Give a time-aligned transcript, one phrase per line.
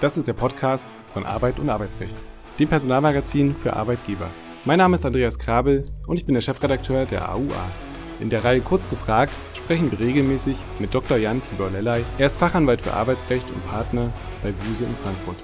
[0.00, 2.16] Das ist der Podcast von Arbeit und Arbeitsrecht,
[2.58, 4.30] dem Personalmagazin für Arbeitgeber.
[4.64, 7.68] Mein Name ist Andreas Krabel und ich bin der Chefredakteur der AUA.
[8.18, 11.18] In der Reihe Kurz gefragt sprechen wir regelmäßig mit Dr.
[11.18, 12.02] Jan Tibor Lellay.
[12.16, 14.10] Er ist Fachanwalt für Arbeitsrecht und Partner
[14.42, 15.36] bei Buse in Frankfurt.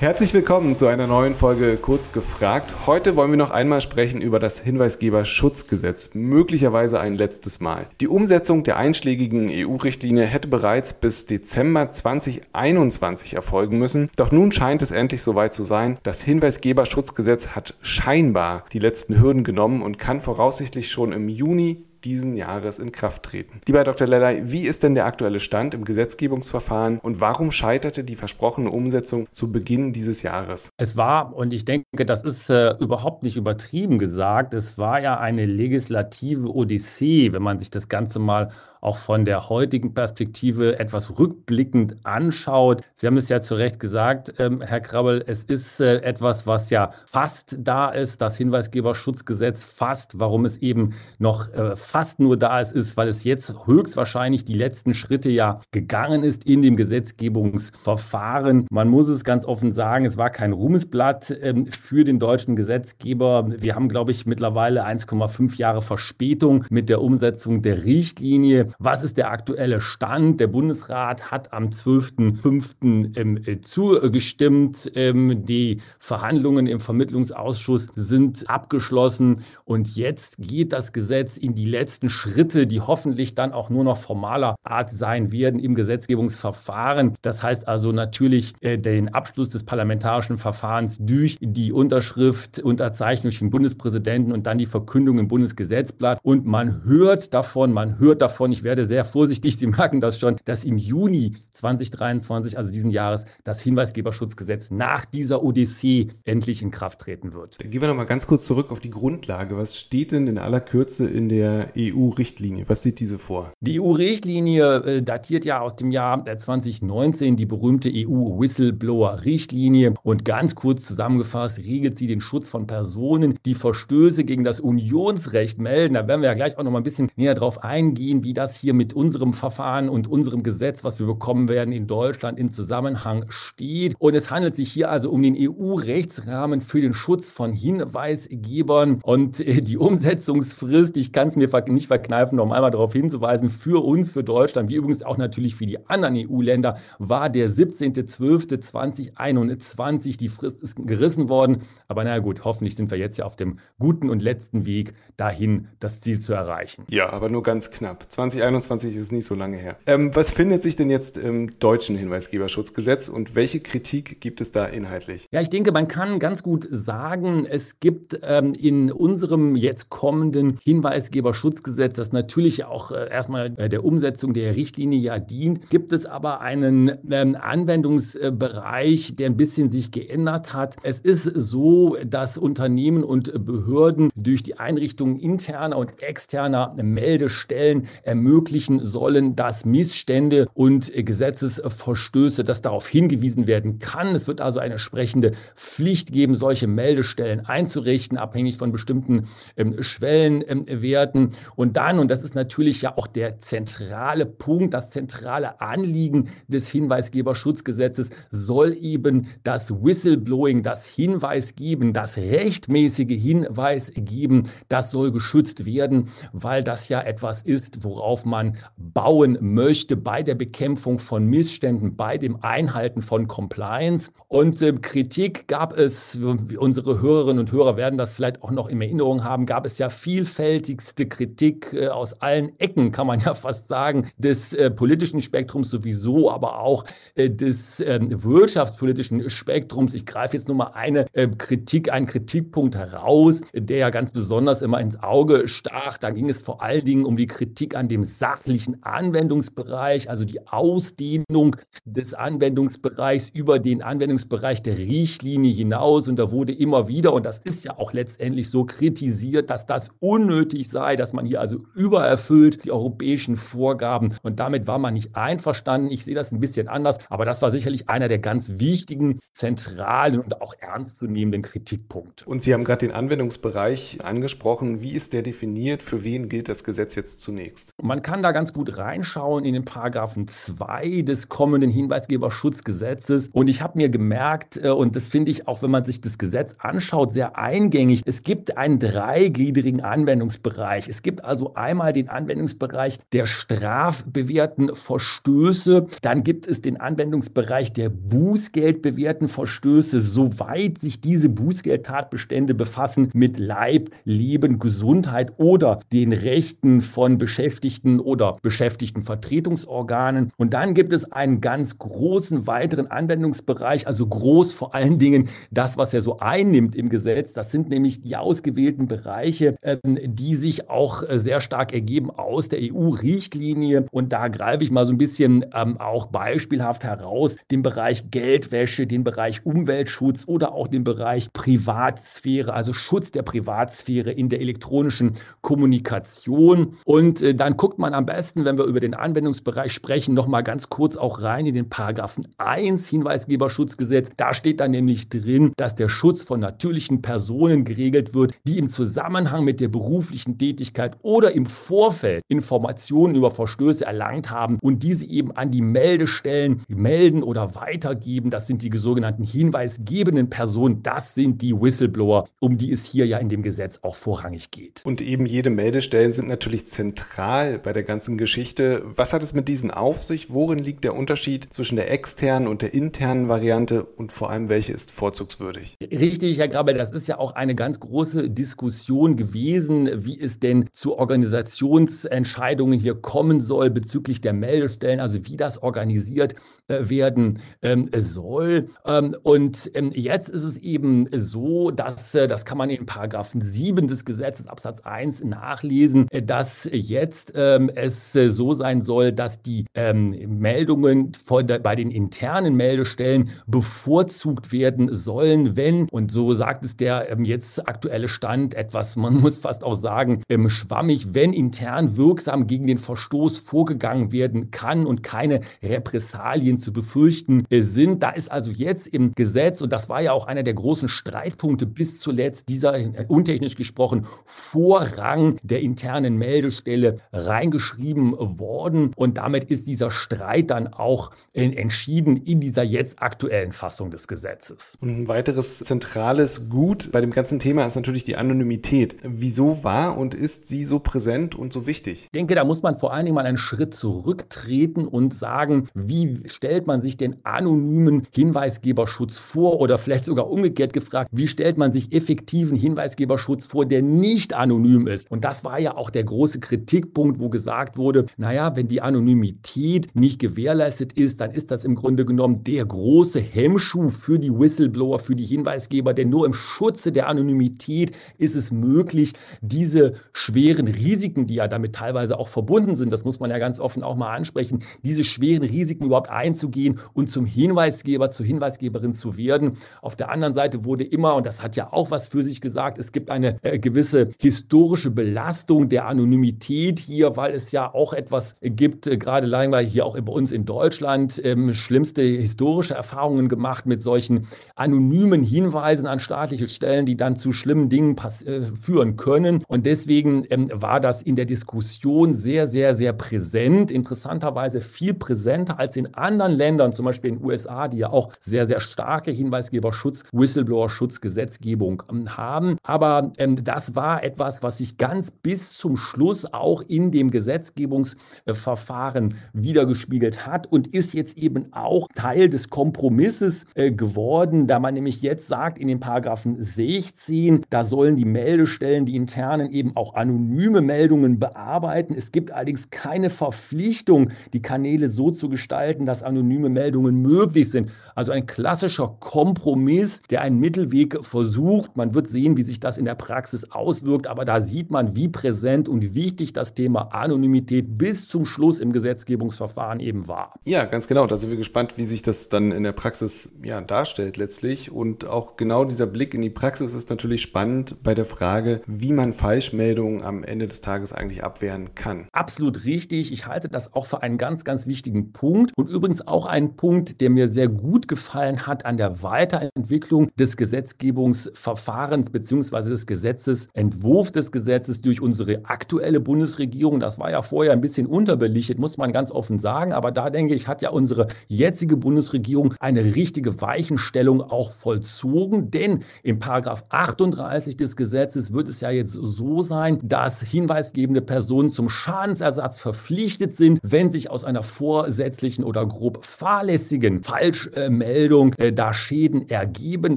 [0.00, 2.86] Herzlich willkommen zu einer neuen Folge Kurz gefragt.
[2.86, 7.86] Heute wollen wir noch einmal sprechen über das Hinweisgeberschutzgesetz, möglicherweise ein letztes Mal.
[8.00, 14.80] Die Umsetzung der einschlägigen EU-Richtlinie hätte bereits bis Dezember 2021 erfolgen müssen, doch nun scheint
[14.80, 15.98] es endlich soweit zu sein.
[16.02, 22.34] Das Hinweisgeberschutzgesetz hat scheinbar die letzten Hürden genommen und kann voraussichtlich schon im Juni diesen
[22.34, 23.60] Jahres in Kraft treten.
[23.66, 24.06] Lieber Dr.
[24.06, 29.26] Lellay, wie ist denn der aktuelle Stand im Gesetzgebungsverfahren und warum scheiterte die versprochene Umsetzung
[29.30, 30.70] zu Beginn dieses Jahres?
[30.76, 35.18] Es war, und ich denke, das ist äh, überhaupt nicht übertrieben gesagt, es war ja
[35.18, 41.18] eine legislative Odyssee, wenn man sich das Ganze mal auch von der heutigen Perspektive etwas
[41.18, 42.82] rückblickend anschaut.
[42.94, 46.70] Sie haben es ja zu Recht gesagt, ähm, Herr Krabbel, es ist äh, etwas, was
[46.70, 52.60] ja fast da ist, das Hinweisgeberschutzgesetz fast, warum es eben noch äh, fast nur da
[52.60, 58.66] ist, ist, weil es jetzt höchstwahrscheinlich die letzten Schritte ja gegangen ist in dem Gesetzgebungsverfahren.
[58.70, 63.46] Man muss es ganz offen sagen, es war kein Ruhmesblatt ähm, für den deutschen Gesetzgeber.
[63.48, 68.69] Wir haben, glaube ich, mittlerweile 1,5 Jahre Verspätung mit der Umsetzung der Richtlinie.
[68.78, 70.40] Was ist der aktuelle Stand?
[70.40, 73.16] Der Bundesrat hat am 12.05.
[73.16, 74.92] Ähm, äh, zugestimmt.
[74.94, 82.10] Ähm, die Verhandlungen im Vermittlungsausschuss sind abgeschlossen und jetzt geht das Gesetz in die letzten
[82.10, 87.14] Schritte, die hoffentlich dann auch nur noch formaler Art sein werden im Gesetzgebungsverfahren.
[87.22, 93.38] Das heißt also natürlich äh, den Abschluss des parlamentarischen Verfahrens durch die Unterschrift, Unterzeichnung durch
[93.38, 96.18] den Bundespräsidenten und dann die Verkündung im Bundesgesetzblatt.
[96.22, 100.18] Und man hört davon, man hört davon, ich ich werde sehr vorsichtig, Sie merken das
[100.18, 106.70] schon, dass im Juni 2023, also diesen Jahres, das Hinweisgeberschutzgesetz nach dieser Odyssee endlich in
[106.70, 107.56] Kraft treten wird.
[107.58, 109.56] Dann gehen wir nochmal ganz kurz zurück auf die Grundlage.
[109.56, 112.68] Was steht denn in aller Kürze in der EU-Richtlinie?
[112.68, 113.50] Was sieht diese vor?
[113.60, 119.94] Die EU-Richtlinie äh, datiert ja aus dem Jahr 2019, die berühmte EU-Whistleblower-Richtlinie.
[120.02, 125.62] Und ganz kurz zusammengefasst regelt sie den Schutz von Personen, die Verstöße gegen das Unionsrecht
[125.62, 125.94] melden.
[125.94, 128.49] Da werden wir ja gleich auch noch mal ein bisschen näher drauf eingehen, wie das
[128.50, 132.50] das hier mit unserem Verfahren und unserem Gesetz, was wir bekommen werden in Deutschland, in
[132.50, 133.94] Zusammenhang steht.
[133.98, 139.38] Und es handelt sich hier also um den EU-Rechtsrahmen für den Schutz von Hinweisgebern und
[139.38, 144.10] äh, die Umsetzungsfrist, ich kann es mir nicht verkneifen, noch einmal darauf hinzuweisen, für uns,
[144.10, 150.18] für Deutschland, wie übrigens auch natürlich für die anderen EU-Länder, war der 17.12.2021.
[150.18, 151.58] Die Frist ist gerissen worden.
[151.86, 155.68] Aber naja gut, hoffentlich sind wir jetzt ja auf dem guten und letzten Weg dahin,
[155.78, 156.82] das Ziel zu erreichen.
[156.88, 158.10] Ja, aber nur ganz knapp.
[158.10, 159.76] 20 2021 ist nicht so lange her.
[159.86, 164.64] Ähm, was findet sich denn jetzt im deutschen Hinweisgeberschutzgesetz und welche Kritik gibt es da
[164.64, 165.26] inhaltlich?
[165.30, 170.58] Ja, ich denke, man kann ganz gut sagen, es gibt ähm, in unserem jetzt kommenden
[170.64, 176.06] Hinweisgeberschutzgesetz, das natürlich auch äh, erstmal äh, der Umsetzung der Richtlinie ja dient, gibt es
[176.06, 180.76] aber einen ähm, Anwendungsbereich, der ein bisschen sich geändert hat.
[180.82, 188.29] Es ist so, dass Unternehmen und Behörden durch die Einrichtung interner und externer Meldestellen ermöglichen,
[188.30, 194.14] ermöglichen sollen, dass Missstände und Gesetzesverstöße, dass darauf hingewiesen werden kann.
[194.14, 199.26] Es wird also eine entsprechende Pflicht geben, solche Meldestellen einzurichten, abhängig von bestimmten
[199.56, 201.22] ähm, Schwellenwerten.
[201.22, 206.28] Ähm, und dann, und das ist natürlich ja auch der zentrale Punkt, das zentrale Anliegen
[206.46, 216.10] des Hinweisgeberschutzgesetzes, soll eben das Whistleblowing, das Hinweisgeben, das rechtmäßige Hinweisgeben, das soll geschützt werden,
[216.32, 221.96] weil das ja etwas ist, worauf worauf man bauen möchte bei der Bekämpfung von Missständen,
[221.96, 224.12] bei dem Einhalten von Compliance.
[224.28, 226.18] Und äh, Kritik gab es,
[226.58, 229.90] unsere Hörerinnen und Hörer werden das vielleicht auch noch in Erinnerung haben, gab es ja
[229.90, 235.70] vielfältigste Kritik äh, aus allen Ecken, kann man ja fast sagen, des äh, politischen Spektrums
[235.70, 236.84] sowieso, aber auch
[237.14, 239.94] äh, des ähm, wirtschaftspolitischen Spektrums.
[239.94, 244.62] Ich greife jetzt nur mal eine äh, Kritik, einen Kritikpunkt heraus, der ja ganz besonders
[244.62, 245.98] immer ins Auge stach.
[245.98, 250.24] Da ging es vor allen Dingen um die Kritik an dem dem sachlichen Anwendungsbereich, also
[250.24, 256.08] die Ausdehnung des Anwendungsbereichs über den Anwendungsbereich der Richtlinie hinaus.
[256.08, 259.90] Und da wurde immer wieder, und das ist ja auch letztendlich so, kritisiert, dass das
[260.00, 264.14] unnötig sei, dass man hier also übererfüllt die europäischen Vorgaben.
[264.22, 265.90] Und damit war man nicht einverstanden.
[265.90, 270.20] Ich sehe das ein bisschen anders, aber das war sicherlich einer der ganz wichtigen, zentralen
[270.20, 272.24] und auch ernstzunehmenden Kritikpunkte.
[272.24, 274.80] Und Sie haben gerade den Anwendungsbereich angesprochen.
[274.80, 275.82] Wie ist der definiert?
[275.82, 277.72] Für wen gilt das Gesetz jetzt zunächst?
[277.90, 283.30] Man kann da ganz gut reinschauen in den Paragraphen 2 des kommenden Hinweisgeberschutzgesetzes.
[283.32, 286.16] Und ich habe mir gemerkt, äh, und das finde ich auch, wenn man sich das
[286.16, 290.88] Gesetz anschaut, sehr eingängig, es gibt einen dreigliedrigen Anwendungsbereich.
[290.88, 297.88] Es gibt also einmal den Anwendungsbereich der strafbewährten Verstöße, dann gibt es den Anwendungsbereich der
[297.88, 307.18] bußgeldbewährten Verstöße, soweit sich diese Bußgeldtatbestände befassen mit Leib, Leben, Gesundheit oder den Rechten von
[307.18, 310.32] Beschäftigten oder Beschäftigtenvertretungsorganen.
[310.36, 315.78] Und dann gibt es einen ganz großen weiteren Anwendungsbereich, also groß vor allen Dingen das,
[315.78, 317.32] was er so einnimmt im Gesetz.
[317.32, 322.48] Das sind nämlich die ausgewählten Bereiche, ähm, die sich auch äh, sehr stark ergeben aus
[322.48, 323.86] der EU-Richtlinie.
[323.90, 328.86] Und da greife ich mal so ein bisschen ähm, auch beispielhaft heraus, den Bereich Geldwäsche,
[328.86, 335.14] den Bereich Umweltschutz oder auch den Bereich Privatsphäre, also Schutz der Privatsphäre in der elektronischen
[335.40, 336.74] Kommunikation.
[336.84, 340.70] Und äh, dann guckt man am besten, wenn wir über den Anwendungsbereich sprechen, nochmal ganz
[340.70, 344.08] kurz auch rein in den Paragraphen 1 Hinweisgeberschutzgesetz.
[344.16, 348.70] Da steht dann nämlich drin, dass der Schutz von natürlichen Personen geregelt wird, die im
[348.70, 355.06] Zusammenhang mit der beruflichen Tätigkeit oder im Vorfeld Informationen über Verstöße erlangt haben und diese
[355.06, 358.30] eben an die Meldestellen melden oder weitergeben.
[358.30, 360.82] Das sind die sogenannten hinweisgebenden Personen.
[360.82, 364.82] Das sind die Whistleblower, um die es hier ja in dem Gesetz auch vorrangig geht.
[364.84, 368.82] Und eben jede Meldestellen sind natürlich zentral bei der ganzen Geschichte.
[368.84, 370.30] Was hat es mit diesen auf sich?
[370.30, 374.72] Worin liegt der Unterschied zwischen der externen und der internen Variante und vor allem welche
[374.72, 375.76] ist vorzugswürdig?
[375.82, 380.68] Richtig, Herr Grabel, das ist ja auch eine ganz große Diskussion gewesen, wie es denn
[380.72, 386.34] zu Organisationsentscheidungen hier kommen soll bezüglich der Meldestellen, also wie das organisiert
[386.68, 388.68] äh, werden ähm, soll.
[388.86, 393.40] Ähm, und ähm, jetzt ist es eben so, dass, äh, das kann man in Paragraphen
[393.40, 399.12] 7 des Gesetzes Absatz 1 nachlesen, äh, dass jetzt ähm, es äh, so sein soll,
[399.12, 400.08] dass die ähm,
[400.40, 407.10] Meldungen der, bei den internen Meldestellen bevorzugt werden sollen, wenn, und so sagt es der
[407.10, 412.66] ähm, jetzt aktuelle Stand, etwas, man muss fast auch sagen, schwammig, wenn intern wirksam gegen
[412.66, 418.02] den Verstoß vorgegangen werden kann und keine Repressalien zu befürchten äh, sind.
[418.02, 421.66] Da ist also jetzt im Gesetz, und das war ja auch einer der großen Streitpunkte
[421.66, 427.00] bis zuletzt, dieser äh, untechnisch gesprochen Vorrang der internen Meldestelle
[427.40, 428.92] reingeschrieben worden.
[428.96, 434.76] Und damit ist dieser Streit dann auch entschieden in dieser jetzt aktuellen Fassung des Gesetzes.
[434.80, 438.96] Und ein weiteres zentrales Gut bei dem ganzen Thema ist natürlich die Anonymität.
[439.02, 442.04] Wieso war und ist sie so präsent und so wichtig?
[442.04, 446.22] Ich denke, da muss man vor allen Dingen mal einen Schritt zurücktreten und sagen, wie
[446.26, 451.72] stellt man sich den anonymen Hinweisgeberschutz vor oder vielleicht sogar umgekehrt gefragt, wie stellt man
[451.72, 455.10] sich effektiven Hinweisgeberschutz vor, der nicht anonym ist?
[455.10, 459.94] Und das war ja auch der große Kritikpunkt, wo gesagt wurde, naja, wenn die Anonymität
[459.94, 464.98] nicht gewährleistet ist, dann ist das im Grunde genommen der große Hemmschuh für die Whistleblower,
[464.98, 471.26] für die Hinweisgeber, denn nur im Schutze der Anonymität ist es möglich, diese schweren Risiken,
[471.26, 474.14] die ja damit teilweise auch verbunden sind, das muss man ja ganz offen auch mal
[474.14, 479.52] ansprechen, diese schweren Risiken überhaupt einzugehen und zum Hinweisgeber, zur Hinweisgeberin zu werden.
[479.82, 482.78] Auf der anderen Seite wurde immer, und das hat ja auch was für sich gesagt,
[482.78, 488.36] es gibt eine äh, gewisse historische Belastung der Anonymität hier, weil es ja auch etwas
[488.40, 493.66] gibt, äh, gerade lange hier auch bei uns in Deutschland, ähm, schlimmste historische Erfahrungen gemacht
[493.66, 499.42] mit solchen anonymen Hinweisen an staatliche Stellen, die dann zu schlimmen Dingen äh, führen können.
[499.48, 503.70] Und deswegen ähm, war das in der Diskussion sehr, sehr, sehr präsent.
[503.70, 508.12] Interessanterweise viel präsenter als in anderen Ländern, zum Beispiel in den USA, die ja auch
[508.18, 512.56] sehr, sehr starke Hinweisgeberschutz, Whistleblower-Schutzgesetzgebung ähm, haben.
[512.62, 519.14] Aber ähm, das war etwas, was sich ganz bis zum Schluss auch in dem Gesetzgebungsverfahren
[519.32, 525.02] wiedergespiegelt hat und ist jetzt eben auch Teil des Kompromisses äh, geworden, da man nämlich
[525.02, 530.60] jetzt sagt, in den Paragraphen 16, da sollen die Meldestellen, die internen eben auch anonyme
[530.60, 531.94] Meldungen bearbeiten.
[531.96, 537.70] Es gibt allerdings keine Verpflichtung, die Kanäle so zu gestalten, dass anonyme Meldungen möglich sind.
[537.94, 541.76] Also ein klassischer Kompromiss, der einen Mittelweg versucht.
[541.76, 545.08] Man wird sehen, wie sich das in der Praxis auswirkt, aber da sieht man, wie
[545.08, 550.34] präsent und wichtig das Thema Thema Anonymität bis zum Schluss im Gesetzgebungsverfahren eben wahr.
[550.44, 551.06] Ja, ganz genau.
[551.06, 554.70] Da sind wir gespannt, wie sich das dann in der Praxis ja, darstellt letztlich.
[554.70, 558.92] Und auch genau dieser Blick in die Praxis ist natürlich spannend bei der Frage, wie
[558.92, 562.08] man Falschmeldungen am Ende des Tages eigentlich abwehren kann.
[562.12, 563.12] Absolut richtig.
[563.12, 567.00] Ich halte das auch für einen ganz, ganz wichtigen Punkt und übrigens auch einen Punkt,
[567.00, 572.70] der mir sehr gut gefallen hat an der Weiterentwicklung des Gesetzgebungsverfahrens bzw.
[572.70, 576.79] des Gesetzes, Entwurf des Gesetzes durch unsere aktuelle Bundesregierung.
[576.80, 579.72] Das war ja vorher ein bisschen unterbelichtet, muss man ganz offen sagen.
[579.72, 585.50] Aber da denke ich, hat ja unsere jetzige Bundesregierung eine richtige Weichenstellung auch vollzogen.
[585.50, 591.52] Denn in Paragraph 38 des Gesetzes wird es ja jetzt so sein, dass hinweisgebende Personen
[591.52, 598.72] zum Schadensersatz verpflichtet sind, wenn sich aus einer vorsätzlichen oder grob fahrlässigen Falschmeldung äh, da
[598.72, 599.96] Schäden ergeben.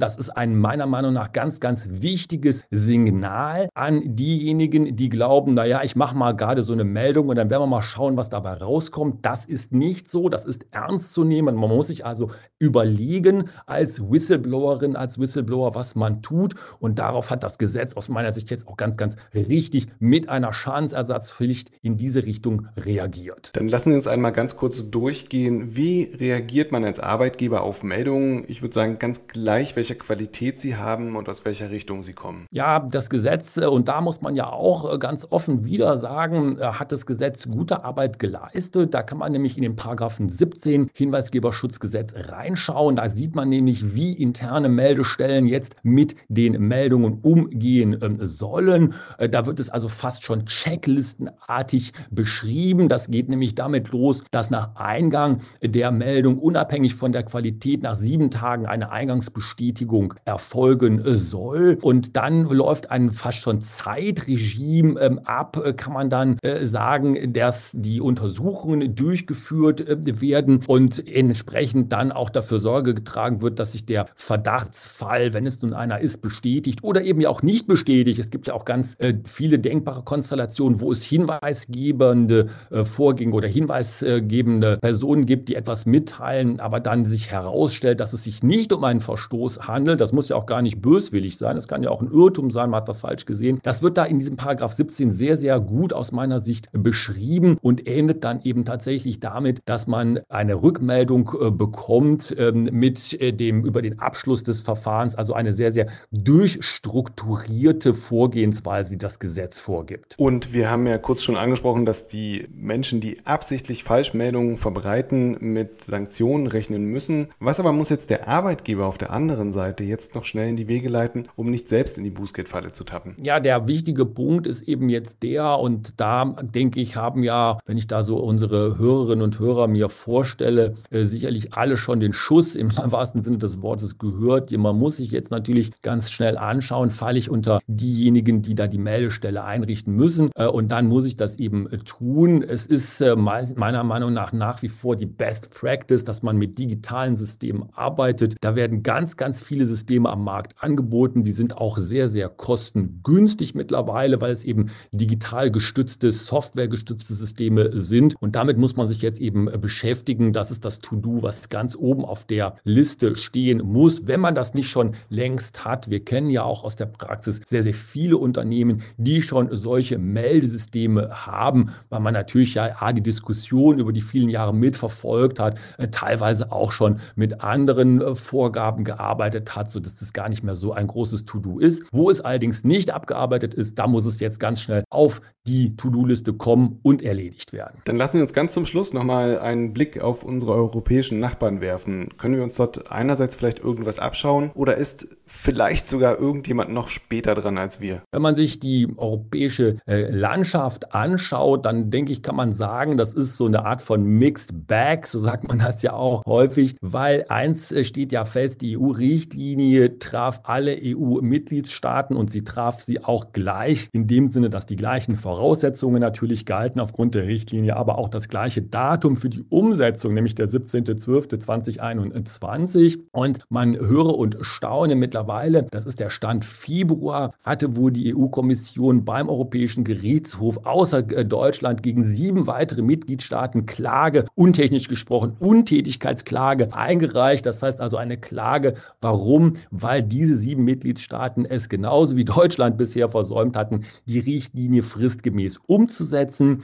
[0.00, 5.82] Das ist ein meiner Meinung nach ganz, ganz wichtiges Signal an diejenigen, die glauben, naja,
[5.82, 8.54] ich mache mal gerade so eine Meldung und dann werden wir mal schauen, was dabei
[8.54, 9.24] rauskommt.
[9.24, 11.54] Das ist nicht so, das ist ernst zu nehmen.
[11.56, 16.54] Man muss sich also überlegen als Whistleblowerin, als Whistleblower, was man tut.
[16.80, 20.52] Und darauf hat das Gesetz aus meiner Sicht jetzt auch ganz, ganz richtig mit einer
[20.52, 23.50] Schadensersatzpflicht in diese Richtung reagiert.
[23.54, 25.76] Dann lassen Sie uns einmal ganz kurz durchgehen.
[25.76, 28.44] Wie reagiert man als Arbeitgeber auf Meldungen?
[28.48, 32.46] Ich würde sagen, ganz gleich, welche Qualität sie haben und aus welcher Richtung sie kommen.
[32.50, 36.58] Ja, das Gesetz, äh, und da muss man ja auch äh, ganz offen wieder sagen,
[36.72, 38.94] hat das Gesetz gute Arbeit geleistet.
[38.94, 42.96] Da kann man nämlich in den Paragraphen 17 Hinweisgeberschutzgesetz reinschauen.
[42.96, 48.94] Da sieht man nämlich, wie interne Meldestellen jetzt mit den Meldungen umgehen ähm, sollen.
[49.18, 52.88] Da wird es also fast schon checklistenartig beschrieben.
[52.88, 57.94] Das geht nämlich damit los, dass nach Eingang der Meldung unabhängig von der Qualität nach
[57.94, 61.78] sieben Tagen eine Eingangsbestätigung erfolgen soll.
[61.82, 67.72] Und dann läuft ein fast schon Zeitregime ähm, ab, kann man dann äh, sagen, dass
[67.74, 73.86] die Untersuchungen durchgeführt äh, werden und entsprechend dann auch dafür Sorge getragen wird, dass sich
[73.86, 78.18] der Verdachtsfall, wenn es nun einer ist, bestätigt oder eben ja auch nicht bestätigt.
[78.18, 83.48] Es gibt ja auch ganz äh, viele denkbare Konstellationen, wo es hinweisgebende äh, Vorgänge oder
[83.48, 88.84] hinweisgebende Personen gibt, die etwas mitteilen, aber dann sich herausstellt, dass es sich nicht um
[88.84, 90.00] einen Verstoß handelt.
[90.00, 91.56] Das muss ja auch gar nicht böswillig sein.
[91.56, 93.60] Das kann ja auch ein Irrtum sein, man hat was falsch gesehen.
[93.62, 97.86] Das wird da in diesem Paragraph 17 sehr, sehr gut aus meiner Sicht beschrieben und
[97.86, 103.64] endet dann eben tatsächlich damit, dass man eine Rückmeldung äh, bekommt ähm, mit äh, dem
[103.64, 110.14] über den Abschluss des Verfahrens, also eine sehr, sehr durchstrukturierte Vorgehensweise, die das Gesetz vorgibt.
[110.18, 115.82] Und wir haben ja kurz schon angesprochen, dass die Menschen, die absichtlich Falschmeldungen verbreiten, mit
[115.82, 117.28] Sanktionen rechnen müssen.
[117.40, 120.68] Was aber muss jetzt der Arbeitgeber auf der anderen Seite jetzt noch schnell in die
[120.68, 123.16] Wege leiten, um nicht selbst in die Bußgeldfalle zu tappen?
[123.22, 127.78] Ja, der wichtige Punkt ist eben jetzt der, und da denke ich, haben ja, wenn
[127.78, 132.56] ich da so unsere Hörerinnen und Hörer mir vorstelle, äh, sicherlich alle schon den Schuss
[132.56, 134.50] im wahrsten Sinne des Wortes gehört.
[134.52, 138.78] Man muss sich jetzt natürlich ganz schnell anschauen, falle ich unter diejenigen, die da die
[138.78, 140.30] Meldestelle einrichten müssen.
[140.34, 142.42] Äh, und dann muss ich das eben äh, tun.
[142.42, 146.58] Es ist äh, meiner Meinung nach nach wie vor die Best Practice, dass man mit
[146.58, 148.36] digitalen Systemen arbeitet.
[148.40, 151.24] Da werden ganz, ganz viele Systeme am Markt angeboten.
[151.24, 158.14] Die sind auch sehr, sehr kostengünstig mittlerweile, weil es eben digital gestützte, softwaregestützte Systeme sind.
[158.20, 160.32] Und damit muss man sich jetzt eben beschäftigen.
[160.32, 164.54] Das ist das To-Do, was ganz oben auf der Liste stehen muss, wenn man das
[164.54, 165.90] nicht schon längst hat.
[165.90, 171.26] Wir kennen ja auch aus der Praxis sehr, sehr viele Unternehmen, die schon solche Meldesysteme
[171.26, 175.88] haben, weil man natürlich ja A, die Diskussion über die vielen Jahre mitverfolgt hat, äh,
[175.88, 180.72] teilweise auch schon mit anderen äh, Vorgaben gearbeitet hat, sodass das gar nicht mehr so
[180.72, 181.84] ein großes To-Do ist.
[181.92, 186.34] Wo es allerdings nicht abgearbeitet ist, da muss es jetzt ganz schnell auf die To-Do-Liste
[186.34, 187.80] kommen und erledigt werden.
[187.84, 192.10] Dann lassen Sie uns ganz zum Schluss nochmal einen Blick auf unsere europäischen Nachbarn werfen.
[192.18, 197.34] Können wir uns dort einerseits vielleicht irgendwas abschauen oder ist vielleicht sogar irgendjemand noch später
[197.34, 198.02] dran als wir?
[198.12, 203.14] Wenn man sich die europäische äh, Landschaft anschaut, dann denke ich, kann man sagen, das
[203.14, 207.24] ist so eine Art von Mixed Bag, so sagt man das ja auch häufig, weil
[207.28, 213.32] eins äh, steht ja fest, die EU-Richtlinie traf alle EU-Mitgliedstaaten und sie traf sie auch
[213.32, 218.08] gleich, in dem Sinne, dass die gleichen Voraussetzungen natürlich galten aufgrund der Richtlinie, aber auch
[218.08, 222.98] das gleiche Datum für die Umsetzung, nämlich der 17.12.2021.
[223.12, 228.16] Und man höre und staune mit mittlerweile, das ist der Stand Februar, hatte wohl die
[228.16, 236.74] EU-Kommission beim Europäischen Gerichtshof außer äh, Deutschland gegen sieben weitere Mitgliedstaaten Klage, untechnisch gesprochen, Untätigkeitsklage
[236.74, 237.46] eingereicht.
[237.46, 238.74] Das heißt also eine Klage.
[239.00, 239.54] Warum?
[239.70, 245.83] Weil diese sieben Mitgliedstaaten es genauso wie Deutschland bisher versäumt hatten, die Richtlinie fristgemäß umzusetzen.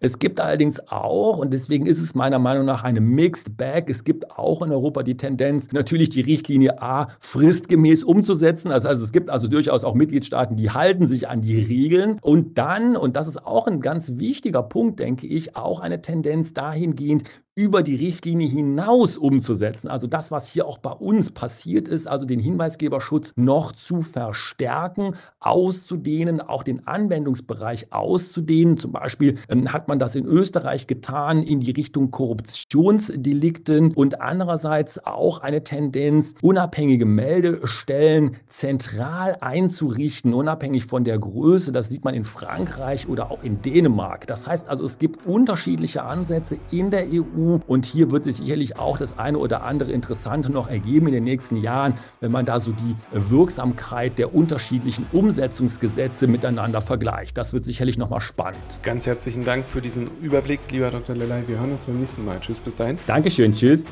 [0.00, 4.04] Es gibt allerdings auch, und deswegen ist es meiner Meinung nach eine Mixed Bag, es
[4.04, 8.70] gibt auch in Europa die Tendenz, natürlich die Richtlinie A fristgemäß umzusetzen.
[8.70, 12.18] Also, also es gibt also durchaus auch Mitgliedstaaten, die halten sich an die Regeln.
[12.22, 16.54] Und dann, und das ist auch ein ganz wichtiger Punkt, denke ich, auch eine Tendenz
[16.54, 17.24] dahingehend,
[17.60, 19.88] über die Richtlinie hinaus umzusetzen.
[19.88, 25.14] Also das, was hier auch bei uns passiert ist, also den Hinweisgeberschutz noch zu verstärken,
[25.40, 28.78] auszudehnen, auch den Anwendungsbereich auszudehnen.
[28.78, 35.04] Zum Beispiel ähm, hat man das in Österreich getan in die Richtung Korruptionsdelikten und andererseits
[35.04, 41.72] auch eine Tendenz, unabhängige Meldestellen zentral einzurichten, unabhängig von der Größe.
[41.72, 44.26] Das sieht man in Frankreich oder auch in Dänemark.
[44.26, 48.78] Das heißt also, es gibt unterschiedliche Ansätze in der EU und hier wird sich sicherlich
[48.78, 52.60] auch das eine oder andere Interessante noch ergeben in den nächsten Jahren, wenn man da
[52.60, 57.38] so die Wirksamkeit der unterschiedlichen Umsetzungsgesetze miteinander vergleicht.
[57.38, 58.80] Das wird sicherlich nochmal spannend.
[58.82, 61.16] Ganz herzlichen Dank für diesen Überblick, lieber Dr.
[61.16, 61.42] Lellay.
[61.46, 62.40] Wir hören uns beim nächsten Mal.
[62.40, 62.98] Tschüss, bis dahin.
[63.06, 63.84] Dankeschön, tschüss.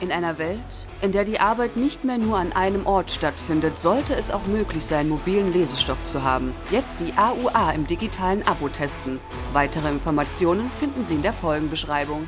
[0.00, 0.58] In einer Welt,
[1.02, 4.82] in der die Arbeit nicht mehr nur an einem Ort stattfindet, sollte es auch möglich
[4.82, 6.54] sein, mobilen Lesestoff zu haben.
[6.70, 9.20] Jetzt die AUA im digitalen Abo testen.
[9.52, 12.26] Weitere Informationen finden Sie in der Folgenbeschreibung.